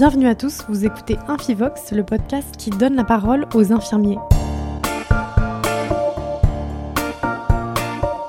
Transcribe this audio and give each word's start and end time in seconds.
Bienvenue 0.00 0.28
à 0.28 0.34
tous, 0.34 0.64
vous 0.66 0.86
écoutez 0.86 1.18
Infivox, 1.28 1.92
le 1.92 2.02
podcast 2.02 2.56
qui 2.56 2.70
donne 2.70 2.94
la 2.94 3.04
parole 3.04 3.46
aux 3.52 3.70
infirmiers. 3.70 4.16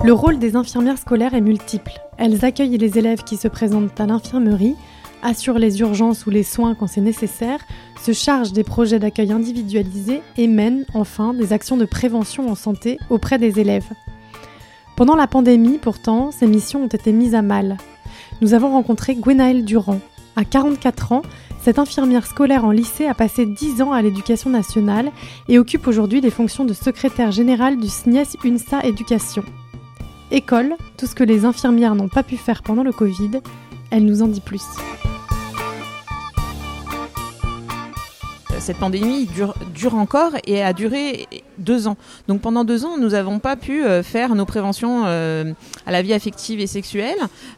Le 0.03 0.11
rôle 0.11 0.37
des 0.37 0.57
infirmières 0.57 0.97
scolaires 0.97 1.33
est 1.33 1.39
multiple. 1.39 1.93
Elles 2.17 2.43
accueillent 2.43 2.77
les 2.77 2.97
élèves 2.97 3.23
qui 3.23 3.37
se 3.37 3.47
présentent 3.47 3.97
à 4.01 4.05
l'infirmerie, 4.05 4.75
assurent 5.23 5.59
les 5.59 5.79
urgences 5.79 6.25
ou 6.25 6.29
les 6.29 6.43
soins 6.43 6.75
quand 6.75 6.87
c'est 6.87 6.99
nécessaire, 6.99 7.61
se 8.03 8.11
chargent 8.11 8.51
des 8.51 8.65
projets 8.65 8.99
d'accueil 8.99 9.31
individualisés 9.31 10.21
et 10.35 10.47
mènent 10.47 10.83
enfin 10.93 11.33
des 11.33 11.53
actions 11.53 11.77
de 11.77 11.85
prévention 11.85 12.51
en 12.51 12.55
santé 12.55 12.97
auprès 13.09 13.39
des 13.39 13.61
élèves. 13.61 13.87
Pendant 14.97 15.15
la 15.15 15.27
pandémie, 15.27 15.77
pourtant, 15.77 16.31
ces 16.31 16.47
missions 16.47 16.83
ont 16.83 16.87
été 16.87 17.13
mises 17.13 17.33
à 17.33 17.41
mal. 17.41 17.77
Nous 18.41 18.53
avons 18.53 18.71
rencontré 18.71 19.15
Gwenaëlle 19.15 19.63
Durand. 19.63 20.01
À 20.37 20.45
44 20.45 21.11
ans, 21.11 21.21
cette 21.61 21.77
infirmière 21.77 22.25
scolaire 22.25 22.65
en 22.65 22.71
lycée 22.71 23.05
a 23.05 23.13
passé 23.13 23.45
10 23.45 23.83
ans 23.83 23.91
à 23.91 24.01
l'éducation 24.01 24.49
nationale 24.49 25.11
et 25.47 25.59
occupe 25.59 25.85
aujourd'hui 25.87 26.19
des 26.19 26.31
fonctions 26.31 26.65
de 26.65 26.73
secrétaire 26.73 27.31
générale 27.31 27.77
du 27.77 27.87
SNIES 27.87 28.37
UNSA 28.43 28.83
Éducation. 28.83 29.43
École, 30.31 30.75
tout 30.97 31.05
ce 31.05 31.13
que 31.13 31.23
les 31.23 31.45
infirmières 31.45 31.93
n'ont 31.93 32.07
pas 32.07 32.23
pu 32.23 32.37
faire 32.37 32.63
pendant 32.63 32.83
le 32.83 32.91
Covid, 32.91 33.41
elle 33.91 34.05
nous 34.05 34.23
en 34.23 34.27
dit 34.27 34.41
plus. 34.41 34.63
cette 38.61 38.77
pandémie 38.77 39.27
dure, 39.73 39.95
encore 39.95 40.33
et 40.45 40.61
a 40.61 40.71
duré 40.71 41.27
deux 41.57 41.87
ans. 41.87 41.97
Donc 42.27 42.41
pendant 42.41 42.63
deux 42.63 42.85
ans, 42.85 42.97
nous 42.97 43.09
n'avons 43.09 43.39
pas 43.39 43.55
pu 43.55 43.83
euh, 43.83 44.03
faire 44.03 44.35
nos 44.35 44.45
préventions 44.45 45.03
euh, 45.05 45.53
à 45.85 45.91
la 45.91 46.01
vie 46.01 46.13
affective 46.13 46.59
et 46.59 46.67
sexuelle 46.67 47.17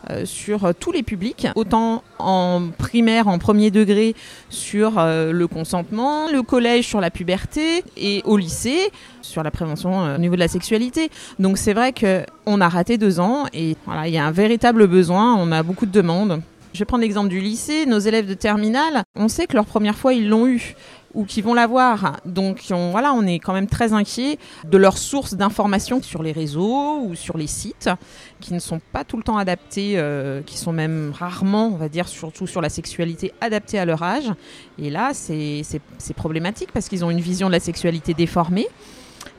euh, 0.09 0.25
sur 0.25 0.73
tous 0.75 0.91
les 0.91 1.03
publics, 1.03 1.47
autant 1.55 2.03
en 2.19 2.69
primaire, 2.77 3.27
en 3.27 3.37
premier 3.37 3.71
degré 3.71 4.15
sur 4.49 4.93
le 4.97 5.45
consentement, 5.45 6.29
le 6.31 6.41
collège 6.41 6.87
sur 6.87 7.01
la 7.01 7.11
puberté 7.11 7.83
et 7.97 8.21
au 8.25 8.37
lycée 8.37 8.91
sur 9.21 9.43
la 9.43 9.51
prévention 9.51 10.15
au 10.15 10.17
niveau 10.17 10.35
de 10.35 10.39
la 10.39 10.47
sexualité. 10.47 11.09
Donc 11.39 11.57
c'est 11.57 11.73
vrai 11.73 11.93
qu'on 11.93 12.61
a 12.61 12.69
raté 12.69 12.97
deux 12.97 13.19
ans 13.19 13.45
et 13.53 13.75
voilà, 13.85 14.07
il 14.07 14.13
y 14.13 14.17
a 14.17 14.25
un 14.25 14.31
véritable 14.31 14.87
besoin, 14.87 15.35
on 15.35 15.51
a 15.51 15.63
beaucoup 15.63 15.85
de 15.85 15.91
demandes. 15.91 16.41
Je 16.73 16.79
vais 16.79 16.85
prendre 16.85 17.03
l'exemple 17.03 17.29
du 17.29 17.39
lycée. 17.39 17.85
Nos 17.85 17.99
élèves 17.99 18.27
de 18.27 18.33
terminale, 18.33 19.03
on 19.15 19.27
sait 19.27 19.45
que 19.45 19.53
leur 19.53 19.65
première 19.65 19.95
fois, 19.95 20.13
ils 20.13 20.27
l'ont 20.27 20.47
eu 20.47 20.75
ou 21.13 21.25
qu'ils 21.25 21.43
vont 21.43 21.53
l'avoir. 21.53 22.17
Donc 22.25 22.65
on, 22.71 22.91
voilà, 22.91 23.13
on 23.13 23.25
est 23.25 23.39
quand 23.39 23.53
même 23.53 23.67
très 23.67 23.93
inquiet 23.93 24.37
de 24.65 24.77
leurs 24.77 24.97
sources 24.97 25.35
d'informations 25.35 26.01
sur 26.01 26.23
les 26.23 26.31
réseaux 26.31 26.99
ou 27.01 27.15
sur 27.15 27.37
les 27.37 27.47
sites 27.47 27.89
qui 28.39 28.53
ne 28.53 28.59
sont 28.59 28.81
pas 28.91 29.03
tout 29.03 29.17
le 29.17 29.23
temps 29.23 29.37
adaptés, 29.37 29.93
euh, 29.97 30.41
qui 30.41 30.57
sont 30.57 30.73
même 30.73 31.13
rarement, 31.17 31.67
on 31.67 31.77
va 31.77 31.89
dire, 31.89 32.07
surtout 32.07 32.47
sur 32.47 32.61
la 32.61 32.69
sexualité, 32.69 33.33
adaptés 33.41 33.79
à 33.79 33.85
leur 33.85 34.03
âge. 34.03 34.31
Et 34.79 34.89
là, 34.89 35.11
c'est 35.13 35.63
problématique 36.15 36.71
parce 36.71 36.89
qu'ils 36.89 37.05
ont 37.05 37.11
une 37.11 37.21
vision 37.21 37.47
de 37.47 37.53
la 37.53 37.59
sexualité 37.59 38.13
déformée 38.13 38.67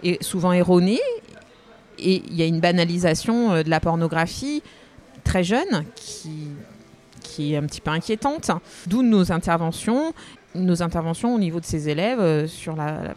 et 0.03 0.19
souvent 0.21 0.53
erronée. 0.53 1.01
Et 1.99 2.23
il 2.29 2.35
y 2.35 2.43
a 2.43 2.47
une 2.47 2.61
banalisation 2.61 3.53
euh, 3.53 3.63
de 3.63 3.71
la 3.71 3.81
pornographie 3.81 4.63
très 5.23 5.45
jeune 5.45 5.85
qui 5.95 6.49
qui 7.35 7.55
est 7.55 7.57
un 7.57 7.65
petit 7.65 7.81
peu 7.81 7.91
inquiétante. 7.91 8.51
D'où 8.87 9.03
nos 9.03 9.33
interventions 9.33 10.15
nos 10.55 10.83
interventions 10.83 11.35
au 11.35 11.39
niveau 11.39 11.61
de 11.61 11.65
ces 11.65 11.89
élèves 11.89 12.21
euh, 12.21 12.47
sur, 12.47 12.77
la, 12.77 12.89
euh, 12.89 13.13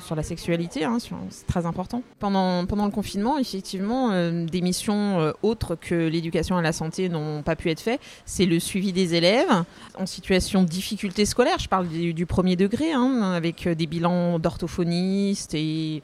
sur 0.00 0.14
la 0.16 0.22
sexualité, 0.22 0.84
hein, 0.84 0.98
c'est 1.00 1.46
très 1.46 1.66
important. 1.66 2.02
Pendant, 2.18 2.66
pendant 2.66 2.84
le 2.84 2.90
confinement, 2.90 3.38
effectivement, 3.38 4.10
euh, 4.10 4.44
des 4.44 4.60
missions 4.60 5.32
autres 5.42 5.76
que 5.76 5.94
l'éducation 5.94 6.56
à 6.56 6.62
la 6.62 6.72
santé 6.72 7.08
n'ont 7.08 7.42
pas 7.42 7.56
pu 7.56 7.70
être 7.70 7.80
faites. 7.80 8.00
C'est 8.24 8.46
le 8.46 8.58
suivi 8.58 8.92
des 8.92 9.14
élèves 9.14 9.50
en 9.98 10.06
situation 10.06 10.62
de 10.62 10.68
difficulté 10.68 11.24
scolaire. 11.24 11.58
Je 11.58 11.68
parle 11.68 11.88
du, 11.88 12.26
premier 12.26 12.56
degré, 12.56 12.92
hein, 12.92 13.32
avec 13.34 13.68
des 13.68 13.86
bilans 13.86 14.38
d'orthophonistes 14.38 15.54
et 15.54 16.02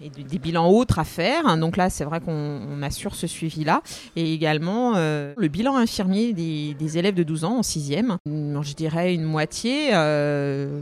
et 0.00 0.10
des 0.10 0.38
bilans 0.38 0.68
autres 0.68 0.98
à 0.98 1.04
faire. 1.04 1.56
Donc 1.56 1.76
là, 1.76 1.88
c'est 1.88 2.04
vrai 2.04 2.20
qu'on 2.20 2.82
assure 2.82 3.14
ce 3.14 3.26
suivi-là. 3.26 3.82
Et 4.14 4.32
également 4.32 4.94
euh, 4.96 5.32
le 5.36 5.48
bilan 5.48 5.76
infirmier 5.76 6.32
des, 6.32 6.98
élèves 6.98 7.14
de 7.14 7.22
12 7.22 7.44
ans 7.44 7.58
en 7.58 7.60
6e. 7.62 8.16
Je 8.26 8.74
dirais 8.74 9.14
une 9.14 9.24
moitié, 9.24 9.90
euh, 9.92 10.80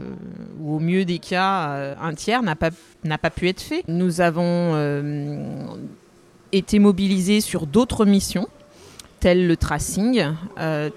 ou 0.59 0.75
au 0.75 0.79
mieux 0.79 1.05
des 1.05 1.19
cas, 1.19 1.69
euh, 1.69 1.95
un 2.01 2.13
tiers 2.13 2.43
n'a 2.43 2.55
pas, 2.55 2.71
pas 3.21 3.29
pu 3.29 3.47
être 3.47 3.61
fait. 3.61 3.83
Nous 3.87 4.21
avons 4.21 4.75
été 6.51 6.79
mobilisés 6.79 7.41
sur 7.41 7.67
d'autres 7.67 8.05
missions, 8.05 8.47
telles 9.19 9.47
le 9.47 9.57
tracing, 9.57 10.23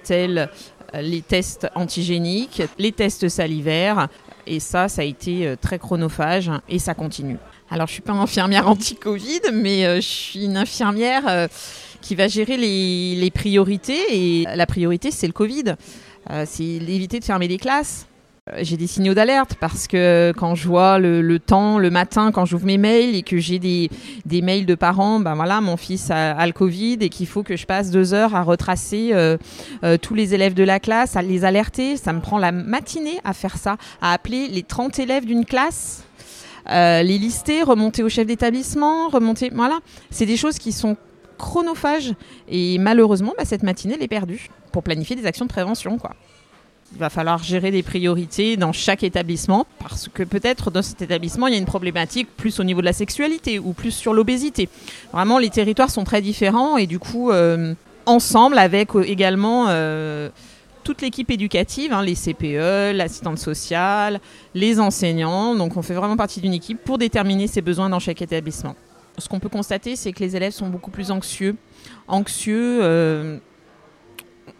telles 0.05 0.51
les 0.95 1.23
tests 1.23 1.69
antigéniques, 1.75 2.63
les 2.79 2.93
tests 2.93 3.29
salivaires. 3.29 4.09
Et 4.47 4.61
ça, 4.61 4.89
ça 4.89 5.03
a 5.03 5.05
été 5.05 5.55
très 5.61 5.79
chronophage 5.79 6.51
et 6.69 6.79
ça 6.79 6.95
continue. 6.95 7.37
Alors, 7.71 7.87
je 7.87 7.93
suis 7.93 8.03
pas 8.03 8.15
infirmière 8.15 8.67
anti-Covid, 8.69 9.41
mais 9.53 9.85
euh, 9.85 9.97
je 9.97 10.07
suis 10.07 10.45
une 10.45 10.57
infirmière 10.57 11.25
euh, 11.29 11.49
qui 12.01 12.15
va 12.15 12.27
gérer 12.27 12.57
les, 12.57 13.31
priorités. 13.31 13.99
Et 14.11 14.47
la 14.55 14.65
priorité, 14.65 15.11
c'est 15.11 15.27
le 15.27 15.35
Covid. 15.35 15.75
Euh, 16.31 16.45
c'est 16.47 16.63
l'éviter 16.63 17.21
de 17.21 17.25
fermer 17.25 17.49
les 17.49 17.59
classes. 17.59 18.07
J'ai 18.63 18.79
des 18.79 18.87
signaux 18.87 19.13
d'alerte 19.13 19.57
parce 19.61 19.87
que 19.87 20.33
quand 20.35 20.55
je 20.55 20.67
vois 20.67 20.99
le, 20.99 21.39
temps, 21.39 21.79
le 21.79 21.91
matin, 21.91 22.33
quand 22.33 22.47
j'ouvre 22.47 22.65
mes 22.65 22.79
mails 22.79 23.15
et 23.15 23.23
que 23.23 23.37
j'ai 23.37 23.59
des, 23.59 23.91
mails 24.41 24.65
de 24.65 24.75
parents, 24.75 25.21
ben 25.21 25.35
voilà, 25.35 25.61
mon 25.61 25.77
fils 25.77 26.11
a, 26.11 26.47
le 26.47 26.55
Covid 26.55 26.97
et 27.03 27.11
qu'il 27.11 27.27
faut 27.27 27.43
que 27.43 27.57
je 27.57 27.67
passe 27.67 27.91
deux 27.91 28.15
heures 28.15 28.35
à 28.35 28.43
retracer 28.43 29.13
tous 30.01 30.15
les 30.15 30.33
élèves 30.33 30.55
de 30.55 30.65
la 30.65 30.81
classe, 30.81 31.15
à 31.15 31.21
les 31.21 31.45
alerter. 31.45 31.99
Ça 31.99 32.15
me 32.15 32.21
prend 32.23 32.39
la 32.39 32.51
matinée 32.51 33.21
à 33.23 33.35
faire 33.35 33.59
ça, 33.59 33.77
à 34.01 34.15
appeler 34.15 34.49
les 34.49 34.63
30 34.63 34.99
élèves 34.99 35.27
d'une 35.27 35.45
classe 35.45 36.08
euh, 36.71 37.03
les 37.03 37.19
lister, 37.19 37.63
remonter 37.63 38.03
au 38.03 38.09
chef 38.09 38.27
d'établissement, 38.27 39.09
remonter. 39.09 39.51
Voilà, 39.55 39.79
c'est 40.11 40.27
des 40.27 40.37
choses 40.37 40.59
qui 40.59 40.73
sont 40.73 40.97
chronophages 41.39 42.15
et 42.49 42.79
malheureusement, 42.79 43.35
bah, 43.39 43.45
cette 43.45 43.63
matinée, 43.63 43.95
elle 43.97 44.03
est 44.03 44.09
perdue 44.09 44.49
pour 44.73 44.83
planifier 44.83 45.17
des 45.17 45.27
actions 45.27 45.47
de 45.47 45.51
prévention, 45.51 45.99
quoi. 45.99 46.15
Il 46.95 46.99
va 46.99 47.11
falloir 47.11 47.43
gérer 47.43 47.71
des 47.71 47.83
priorités 47.83 48.57
dans 48.57 48.73
chaque 48.73 49.03
établissement 49.03 49.67
parce 49.79 50.09
que 50.09 50.23
peut-être 50.23 50.71
dans 50.71 50.81
cet 50.81 51.03
établissement, 51.03 51.47
il 51.47 51.53
y 51.53 51.57
a 51.57 51.59
une 51.59 51.67
problématique 51.67 52.29
plus 52.35 52.61
au 52.61 52.65
niveau 52.65 52.81
de 52.81 52.87
la 52.87 52.95
sexualité 52.95 53.59
ou 53.59 53.75
plus 53.75 53.91
sur 53.91 54.15
l'obésité. 54.15 54.71
Vraiment, 55.13 55.39
les 55.39 55.51
territoires 55.51 55.91
sont 55.91 56.05
très 56.05 56.23
différents 56.23 56.79
et 56.79 56.87
du 56.87 56.99
coup, 56.99 57.31
euh, 57.31 57.75
ensemble 58.07 58.59
avec 58.59 58.97
euh, 58.97 59.03
également 59.03 59.67
toute 60.89 61.03
l'équipe 61.03 61.31
éducative, 61.31 61.93
hein, 61.93 62.03
les 62.03 62.15
CPE, 62.15 62.97
l'assistante 62.97 63.37
sociale, 63.37 64.23
les 64.55 64.81
enseignants. 64.81 65.55
Donc 65.55 65.77
on 65.77 65.83
fait 65.83 65.93
vraiment 65.93 66.17
partie 66.17 66.41
d'une 66.41 66.55
équipe 66.55 66.83
pour 66.83 66.97
déterminer 66.97 67.47
ses 67.47 67.61
besoins 67.61 67.91
dans 67.91 67.99
chaque 67.99 68.23
établissement. 68.23 68.75
Ce 69.19 69.29
qu'on 69.29 69.39
peut 69.39 69.51
constater, 69.51 69.97
c'est 69.97 70.13
que 70.13 70.21
les 70.21 70.35
élèves 70.35 70.53
sont 70.53 70.71
beaucoup 70.71 70.91
plus 70.91 71.11
anxieux. 71.11 71.57
Anxieux, 72.07 72.79
euh, 72.83 73.37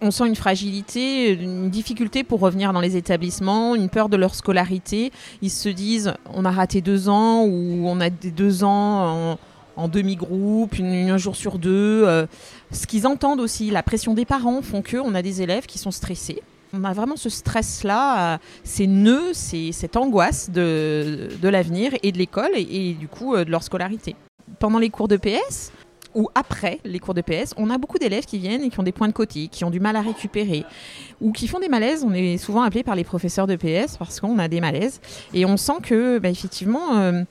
on 0.03 0.11
sent 0.11 0.27
une 0.27 0.37
fragilité, 0.37 1.33
une 1.33 1.71
difficulté 1.71 2.25
pour 2.25 2.41
revenir 2.41 2.75
dans 2.75 2.83
les 2.83 2.99
établissements, 2.99 3.75
une 3.75 3.89
peur 3.89 4.11
de 4.11 4.19
leur 4.19 4.35
scolarité. 4.35 5.13
Ils 5.41 5.51
se 5.51 5.71
disent, 5.71 6.13
on 6.35 6.45
a 6.45 6.51
raté 6.51 6.83
deux 6.83 7.09
ans 7.09 7.45
ou 7.45 7.89
on 7.89 8.03
a 8.03 8.11
deux 8.11 8.65
ans 8.65 9.39
en 9.79 9.89
demi-groupe, 9.89 10.75
un 10.81 11.17
jour 11.19 11.37
sur 11.37 11.59
deux. 11.59 12.03
Euh, 12.05 12.27
ce 12.73 12.87
qu'ils 12.87 13.07
entendent 13.07 13.41
aussi, 13.41 13.71
la 13.71 13.83
pression 13.83 14.13
des 14.13 14.25
parents 14.25 14.61
font 14.61 14.83
qu'on 14.83 15.15
a 15.15 15.23
des 15.23 15.41
élèves 15.41 15.67
qui 15.67 15.79
sont 15.79 15.93
stressés. 15.93 16.43
On 16.75 16.85
a 16.85 16.93
vraiment 16.93 17.17
ce 17.17 17.31
stress-là, 17.31 18.35
euh, 18.35 18.39
ces 18.65 18.87
nœuds, 18.87 19.33
cette 19.33 19.97
angoisse 19.97 20.51
de, 20.51 21.29
l'avenir 21.43 21.93
et 22.03 22.13
de 22.13 22.19
l'école 22.19 22.51
et, 22.57 22.95
du 22.95 23.09
coup 23.09 23.35
euh, 23.35 23.45
de 23.45 23.51
leur 23.51 23.63
scolarité. 23.63 24.17
Pendant 24.59 24.79
les 24.79 24.91
cours 24.91 25.09
de 25.09 25.17
PS, 25.17 25.71
ou 26.15 26.29
après 26.35 26.81
les 26.85 26.99
cours 26.99 27.15
de 27.15 27.21
PS, 27.21 27.55
on 27.57 27.71
a 27.71 27.79
beaucoup 27.79 27.99
d'élèves 27.99 28.25
qui 28.25 28.39
viennent 28.39 28.63
et 28.63 28.71
qui 28.71 28.81
ont 28.81 28.83
des 28.83 28.93
points 28.93 29.09
de 29.09 29.13
côté, 29.13 29.47
qui 29.47 29.65
ont 29.65 29.71
du 29.71 29.79
mal 29.79 29.95
à 29.95 30.01
récupérer, 30.01 30.65
ou 31.21 31.31
qui 31.31 31.47
font 31.47 31.61
des 31.61 31.69
malaises. 31.69 32.05
On 32.05 32.13
est 32.13 32.37
souvent 32.39 32.63
appelé 32.63 32.83
par 32.83 32.97
les 32.97 33.05
professeurs 33.05 33.47
de 33.47 33.55
PS 33.55 33.97
parce 33.97 34.19
qu'on 34.19 34.39
a 34.39 34.49
des 34.49 34.61
malaises. 34.61 35.01
Et 35.33 35.45
on 35.45 35.57
sent 35.57 35.81
que, 35.83 36.19
bah, 36.19 36.31
effectivement, 36.31 37.25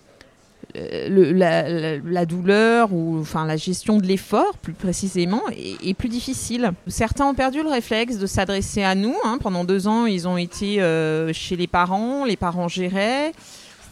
la, 1.09 2.25
douleur 2.25 2.93
ou 2.93 3.19
enfin 3.19 3.45
la 3.45 3.57
gestion 3.57 3.97
de 3.97 4.05
l'effort 4.05 4.57
plus 4.61 4.73
précisément 4.73 5.41
est, 5.51 5.93
plus 5.93 6.09
difficile. 6.09 6.71
Certains 6.87 7.25
ont 7.25 7.33
perdu 7.33 7.63
le 7.63 7.69
réflexe 7.69 8.17
de 8.17 8.27
s'adresser 8.27 8.83
à 8.83 8.95
nous. 8.95 9.15
Hein. 9.23 9.37
Pendant 9.41 9.63
deux 9.63 9.87
ans, 9.87 10.05
ils 10.05 10.27
ont 10.27 10.37
été 10.37 10.81
euh, 10.81 11.31
chez 11.33 11.55
les 11.55 11.67
parents, 11.67 12.25
les 12.25 12.37
parents 12.37 12.67
géraient. 12.67 13.31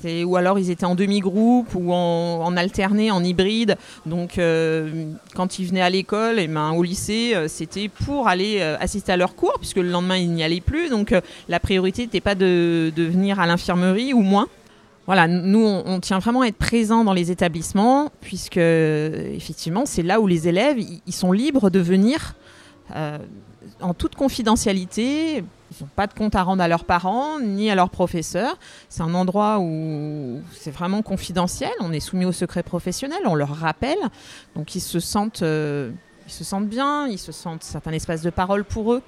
Ou 0.03 0.35
alors 0.35 0.59
ils 0.59 0.69
étaient 0.69 0.85
en 0.85 0.93
demi-groupe 0.93 1.73
ou 1.73 1.91
en, 1.91 2.55
alterné, 2.57 3.09
en 3.09 3.23
hybride. 3.23 3.75
Donc 4.05 4.37
euh, 4.37 5.07
quand 5.33 5.57
ils 5.57 5.65
venaient 5.65 5.81
à 5.81 5.89
l'école, 5.89 6.37
et 6.37 6.43
eh 6.43 6.47
ben, 6.47 6.73
au 6.73 6.83
lycée, 6.83 7.31
euh, 7.33 7.47
c'était 7.47 7.89
pour 7.89 8.27
aller 8.27 8.61
assister 8.61 9.13
à 9.13 9.17
leurs 9.17 9.35
cours, 9.35 9.55
puisque 9.57 9.77
le 9.77 9.89
lendemain 9.89 10.17
ils 10.17 10.29
n'y 10.29 10.43
allaient 10.43 10.61
plus. 10.61 10.89
Donc 10.89 11.15
la 11.49 11.59
priorité 11.59 12.03
n'était 12.03 12.21
pas 12.21 12.35
de 12.35 12.91
venir 12.95 13.39
à 13.39 13.47
l'infirmerie 13.47 14.13
ou 14.13 14.21
moins 14.21 14.47
voilà, 15.05 15.27
nous, 15.27 15.63
on, 15.63 15.99
tient 15.99 16.19
vraiment 16.19 16.41
à 16.41 16.47
être 16.47 16.57
présents 16.57 17.03
dans 17.03 17.13
les 17.13 17.29
établissements, 17.29 18.11
puisque 18.21 18.57
effectivement, 18.57 19.85
c'est 19.85 20.01
là 20.01 20.19
où 20.19 20.25
les 20.25 20.47
élèves, 20.47 20.77
ils 20.79 21.13
sont 21.13 21.31
libres 21.31 21.69
de 21.69 21.79
venir 21.79 22.35
euh, 22.95 23.17
en 23.81 23.93
toute 23.93 24.15
confidentialité, 24.15 25.37
ils 25.37 25.43
n'ont 25.83 25.89
pas 25.95 26.07
de 26.07 26.13
compte 26.13 26.35
à 26.35 26.43
rendre 26.43 26.61
à 26.61 26.67
leurs 26.67 26.85
parents 26.85 27.39
ni 27.39 27.69
à 27.69 27.75
leurs 27.75 27.89
professeurs. 27.89 28.57
C'est 28.89 29.01
un 29.01 29.13
endroit 29.13 29.59
où 29.59 30.39
c'est 30.53 30.71
vraiment 30.71 31.01
confidentiel. 31.01 31.71
On 31.79 31.91
est 31.91 31.99
soumis 31.99 32.25
au 32.25 32.31
secret 32.31 32.63
professionnel. 32.63 33.19
On 33.25 33.35
leur 33.35 33.55
rappelle. 33.55 33.97
Donc 34.55 34.75
ils 34.75 34.81
se 34.81 34.99
sentent, 34.99 35.41
euh, 35.41 35.91
ils 36.27 36.31
se 36.31 36.43
sentent 36.43 36.69
bien. 36.69 37.07
Ils 37.07 37.17
se 37.17 37.31
sentent 37.31 37.63
c'est 37.63 37.85
un 37.87 37.91
espace 37.91 38.21
de 38.21 38.29
parole 38.29 38.63
pour 38.63 38.93
eux. 38.93 39.01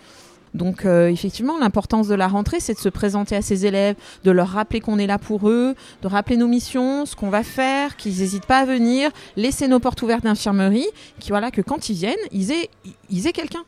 Donc 0.57 0.85
euh, 0.85 1.07
effectivement, 1.07 1.57
l'importance 1.59 2.07
de 2.07 2.15
la 2.15 2.27
rentrée, 2.27 2.59
c'est 2.59 2.73
de 2.73 2.79
se 2.79 2.89
présenter 2.89 3.35
à 3.35 3.41
ses 3.41 3.65
élèves, 3.65 3.95
de 4.23 4.31
leur 4.31 4.49
rappeler 4.49 4.81
qu'on 4.81 4.99
est 4.99 5.07
là 5.07 5.19
pour 5.19 5.47
eux, 5.49 5.75
de 6.01 6.07
rappeler 6.07 6.35
nos 6.35 6.47
missions, 6.47 7.05
ce 7.05 7.15
qu'on 7.15 7.29
va 7.29 7.43
faire, 7.43 7.95
qu'ils 7.95 8.17
n'hésitent 8.17 8.45
pas 8.45 8.59
à 8.59 8.65
venir, 8.65 9.11
laisser 9.35 9.67
nos 9.67 9.79
portes 9.79 10.01
ouvertes 10.01 10.23
d'infirmerie, 10.23 10.87
qui 11.19 11.29
voilà 11.29 11.51
que 11.51 11.61
quand 11.61 11.89
ils 11.89 11.95
viennent, 11.95 12.15
ils 12.31 12.51
aient, 12.51 12.69
ils 13.09 13.27
aient 13.27 13.33
quelqu'un 13.33 13.63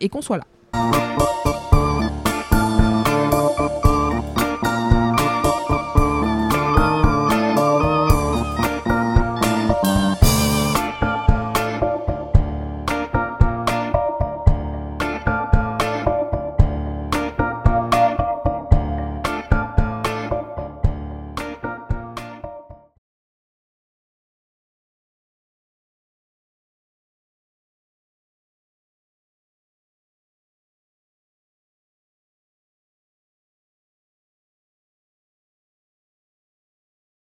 et 0.00 0.08
qu'on 0.08 0.22
soit 0.22 0.38
là. 0.38 1.53